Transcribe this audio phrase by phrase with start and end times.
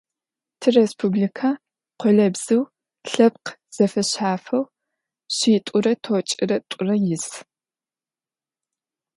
[0.59, 1.49] Тиреспубликэ
[1.99, 2.61] къолэбзыу
[3.11, 4.63] лъэпкъ зэфэшъхьафэу
[5.35, 7.27] шъитӏурэ тӏокӏырэ тӏурэ ис.